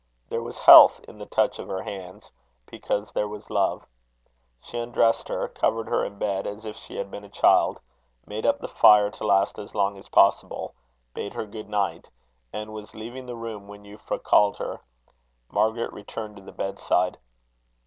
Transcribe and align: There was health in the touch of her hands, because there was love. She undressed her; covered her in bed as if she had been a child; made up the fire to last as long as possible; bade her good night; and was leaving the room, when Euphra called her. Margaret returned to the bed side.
There 0.29 0.41
was 0.41 0.57
health 0.57 0.99
in 1.07 1.19
the 1.19 1.27
touch 1.27 1.59
of 1.59 1.67
her 1.67 1.83
hands, 1.83 2.31
because 2.65 3.11
there 3.11 3.27
was 3.27 3.51
love. 3.51 3.85
She 4.59 4.79
undressed 4.79 5.27
her; 5.27 5.47
covered 5.47 5.87
her 5.89 6.03
in 6.03 6.17
bed 6.17 6.47
as 6.47 6.65
if 6.65 6.75
she 6.75 6.95
had 6.95 7.11
been 7.11 7.23
a 7.23 7.29
child; 7.29 7.79
made 8.25 8.43
up 8.43 8.57
the 8.57 8.67
fire 8.67 9.11
to 9.11 9.23
last 9.23 9.59
as 9.59 9.75
long 9.75 9.99
as 9.99 10.09
possible; 10.09 10.73
bade 11.13 11.35
her 11.35 11.45
good 11.45 11.69
night; 11.69 12.09
and 12.51 12.73
was 12.73 12.95
leaving 12.95 13.27
the 13.27 13.35
room, 13.35 13.67
when 13.67 13.83
Euphra 13.83 14.17
called 14.23 14.57
her. 14.57 14.79
Margaret 15.51 15.93
returned 15.93 16.37
to 16.37 16.41
the 16.41 16.51
bed 16.51 16.79
side. 16.79 17.19